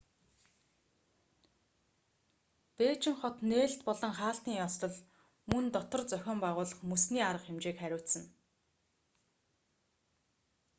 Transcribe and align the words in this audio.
бээжин 2.77 3.15
хот 3.21 3.35
нээлт 3.51 3.81
болон 3.87 4.13
хаалтын 4.19 4.55
ёслол 4.67 4.95
мөн 5.49 5.65
дотор 5.75 6.01
зохион 6.11 6.39
байгуулах 6.45 6.79
мөсний 6.91 7.23
арга 7.29 7.45
хэмжээг 7.47 7.77
хариуцна 7.79 8.21